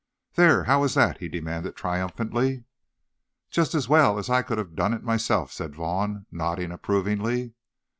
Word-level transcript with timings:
"There! 0.33 0.63
How 0.63 0.83
is 0.83 0.95
that?" 0.95 1.19
he 1.19 1.27
demanded 1.29 1.75
triumphantly. 1.75 2.63
"Just 3.51 3.75
as 3.75 3.87
well 3.87 4.17
as 4.17 4.31
I 4.31 4.41
could 4.41 4.57
have 4.57 4.75
done 4.75 4.95
it 4.95 5.03
myself," 5.03 5.51
said 5.51 5.75
Vaughn, 5.75 6.25
nodding 6.31 6.71
approvingly. 6.71 7.53